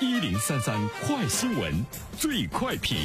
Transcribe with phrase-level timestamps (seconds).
[0.00, 1.72] 一零三三快新闻，
[2.18, 2.98] 最快评。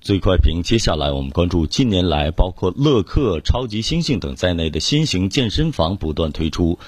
[0.00, 6.78] 最快评，接下来我们关注近年来包括乐客、超级星星等在内的新型健身房不断推出，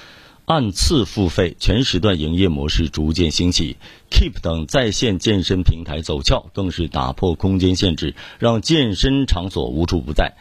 [0.45, 3.77] 按次付费全时段营业模式逐渐兴起
[4.09, 10.37] ，Keep 等在线健身平台走俏，更是打破空间限制，让健身场所无处不在。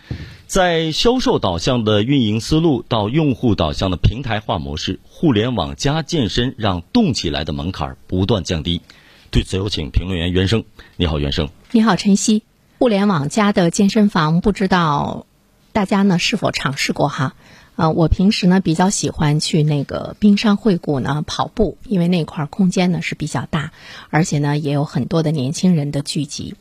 [0.53, 8.83] 在销售导向的运营思路到用户导向的平台化模式，互联网加健身让动起来的门槛不断降低。
[9.31, 10.63] 对此，有请评论员袁生。
[10.95, 11.49] 你好，袁生。
[11.71, 12.43] 你好，晨曦。
[12.77, 15.25] 互联网加的健身房，不知道
[15.71, 17.33] 大家呢是否尝试过哈？
[17.75, 23.71] 呃，我平时呢比较喜欢去那个冰山会谷呢跑步，因为那块空间呢是比较大，
[24.11, 26.53] 而且呢也有很多的年轻人的聚集，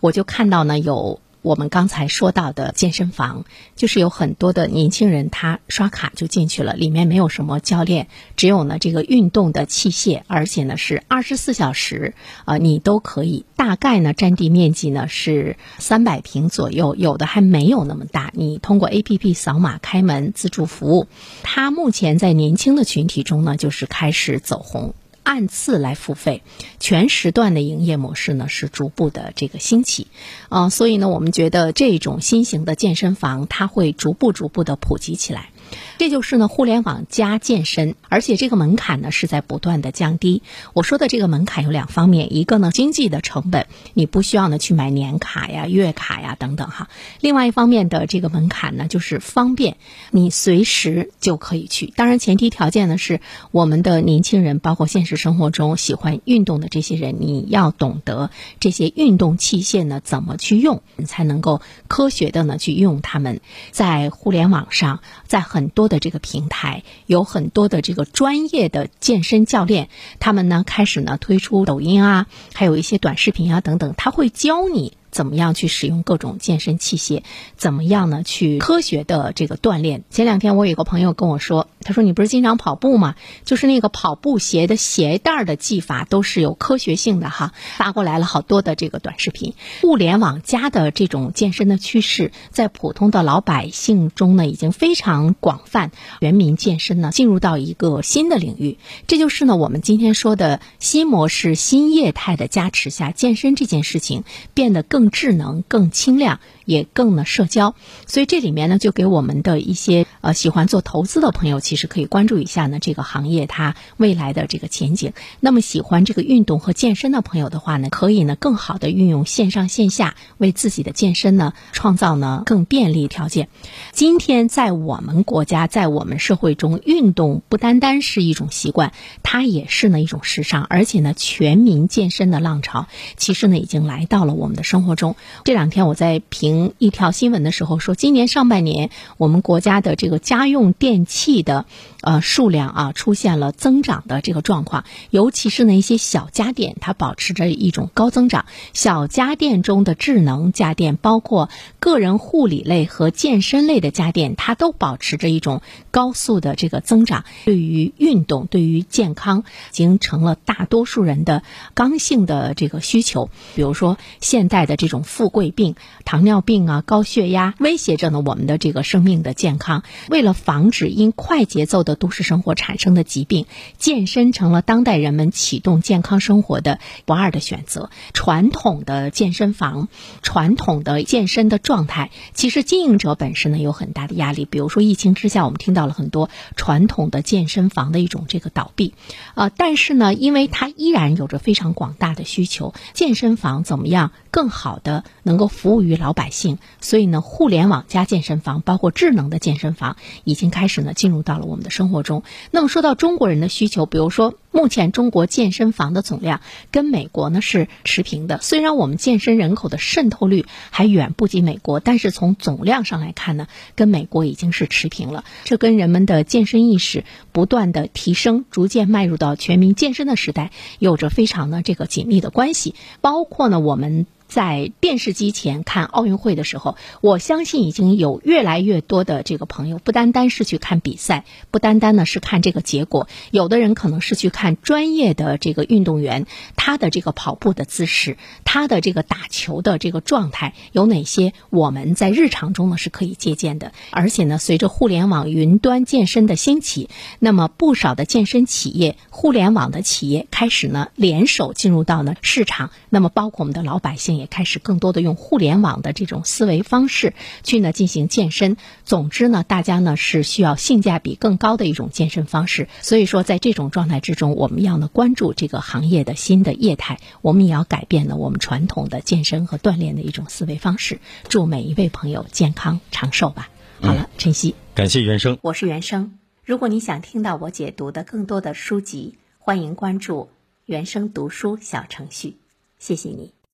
[0.00, 1.20] 我就看到呢有。
[1.44, 3.44] 我们刚才说到的健身房，
[3.76, 12.14] 就是有很多的年轻人，他刷卡就进去了，里面没有什么教练，只有呢这个运动的器械，而且呢是二十四小时，
[12.46, 13.44] 啊，你都可以。
[13.56, 18.30] 大概呢占地面积呢是三百平左右，有的还没有那么大。
[18.32, 21.08] 你通过 A P P 扫码开门，自助服务。
[21.42, 24.94] 它目前在年轻的群体中呢，就是开始走红。
[25.24, 26.42] 按次来付费，
[26.78, 30.06] 全时段的营业模式呢是逐步的这个兴起，
[30.48, 35.48] 啊，所以呢，我们觉得这种新型的健身房它会逐步逐步的普及起来。
[35.98, 40.42] 这就是呢，互联网加健身，而且这个门槛呢是在不断的降低。
[40.72, 46.88] 我说的这个门槛有两方面，一个呢经济的成本，你不需要呢去买年卡呀、月卡呀等等哈。
[47.20, 49.76] 另外一方面的这个门槛呢就是方便，
[50.10, 51.86] 你随时就可以去。
[51.86, 53.20] 当然前提条件呢是
[53.50, 63.40] 我们的年轻人，包括现实生活中喜欢运动的这些人，你要懂得这些运动器械呢怎么去用，你才能够科学的呢去用它们。
[63.70, 69.88] 在互联网上，在很多的这个平台有很多的这个专业的健身教练，
[70.18, 74.94] 他们呢开始呢推出抖音啊，还有一些短视频啊等等，他会教你。
[75.14, 77.22] 怎么样去使用各种健身器械？
[77.56, 78.24] 怎么样呢？
[78.24, 80.02] 去科学的这个锻炼。
[80.10, 83.14] 前两天我有个朋友跟我说，他说你不是经常跑步吗？
[83.44, 87.52] 就是那个跑步鞋的鞋带的系法都是有科学性的哈。
[87.76, 89.54] 发过来了好多的这个短视频。
[89.82, 95.92] 互联网加的这种健身的趋势，在普通的老百姓中呢，已经非常广泛。
[96.18, 98.78] 全民健身呢，进入到一个新的领域。
[99.06, 104.24] 这就是呢，我们今天说的新模式、新业态的加持下，健身这件事情
[104.54, 105.03] 变得更。
[105.04, 106.40] 更智能、更轻量。
[106.64, 107.74] 也更呢社交，
[108.06, 115.12] 所以这里面呢就给我们的一些呃喜欢做投资的朋友，其实可以关注一下呢这个行业它未来的这个前景。
[115.40, 123.50] 那么喜欢这个运动和健身的朋友的话呢，可以呢更好的运用线上线下，为自己的健身呢创造呢更便利条件。
[123.92, 132.86] 今天在我们国家，在我们社会中，运动不单单是一种习惯，它也是呢一种时尚，而且呢全民健身的浪潮
[133.18, 135.16] 其实呢已经来到了我们的生活中。
[135.44, 136.72] 这两天我在评。
[136.78, 141.66] 一条新闻的时候说，今年上半年我们国家的这个家用电器的
[142.02, 148.44] 呃数量啊出现了增长的这个状况，尤其是呢一些小家电，它保持着一种高增长。
[148.72, 157.24] 小家电中的智能家电，包括个人护理类和健身类的家电，它都保持着一种高速的这个增长。
[157.44, 163.30] 对于运动，对于健康，已经成了大多数人的刚性的这个需求。
[163.54, 165.74] 比如说现代的这这种富贵病，
[166.04, 166.34] 糖尿。
[166.44, 169.82] 病啊，高血压威胁着呢我们的这个生命的健康。
[170.10, 173.46] 为了防止因快节奏的都市生活产生的疾病，
[173.78, 177.88] 健身成了当代人们启动健康生活的不二的选择。
[178.12, 179.88] 传统的健身房，
[180.20, 184.44] 传统的健身的状态，其实经营者本身呢有很大的压力。
[184.44, 188.92] 比如说疫情之下，我们听到了很多传统的健身房的一种这个倒闭。
[189.34, 196.58] 呃，但是呢，因为它依然有着非常广大的需求，健身房怎么样更好好的能够服务于老百姓？
[196.80, 202.24] 所以呢，互联网加健身房，包括智能的健身房，已经开始呢进入到了我们的生活中。
[202.50, 206.40] 那么说到中国人的需求，比如说，目前中国健身房的总量
[206.72, 208.40] 跟美国呢是持平的。
[208.42, 213.46] 虽然我们健身人口的渗透率还远不及美国，但是从总量上来看呢，
[213.76, 215.22] 跟美国已经是持平了。
[215.44, 220.50] 这跟人们的健身意识不断的提升，逐渐迈入到全民健身的时代，
[220.80, 222.74] 有着非常的这个紧密的关系。
[223.00, 224.06] 包括呢，我们。
[224.26, 236.26] 在电视机前看奥运会的时候，我相信已经有越来越多的这个朋友，不单单是去看比赛，不单单呢是看这个结果，有的人可能是去看专业的这个运动员
[236.56, 243.72] 他的这个跑步的姿势，他的这个打球的这个状态有哪些，我们在日常中呢是可以借鉴的。
[243.90, 246.88] 而且呢，随着互联网云端健身的兴起，
[247.18, 254.24] 那么不少的健身企业、互联网的企业开始呢联手进入到呢市场，那么包括我们的老百姓也。
[254.24, 257.12] 也开始更多的用互联网的这种思维方式
[257.42, 258.56] 去呢进行健身。
[258.82, 262.68] 总之呢，大家呢是需要性价比更高的一种健身方式。
[262.80, 271.00] 所以说，在这种状态之中，我们要呢关注这个行业的新的业态，我们也要改变呢我们传统的健身和锻炼的一种思维方式。
[271.28, 273.50] 祝每一位朋友健康长寿吧。
[273.82, 276.18] 好了，晨曦，感谢原生，我是原生。
[276.46, 280.30] 如果你想听到我解读的更多的书籍，欢迎关注
[280.64, 282.38] 原生读书小程序。
[282.78, 283.33] 谢谢你。